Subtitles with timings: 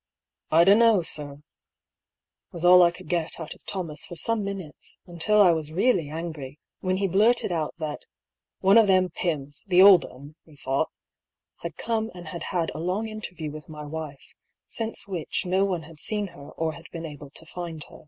[0.58, 1.42] "I dunno, sir,"
[2.50, 6.08] was all I could get out of Thomas for some minutes, until I was really
[6.08, 8.06] angry, when he blurted out that"
[8.66, 10.90] one of them Pyms— the old 'un, he thought,"
[11.60, 13.90] had come and had had a long interview with DIARY OP HUGH PAULL.
[13.90, 14.34] I47 my wife,
[14.64, 18.04] since which no one had seen her or had been able to find her.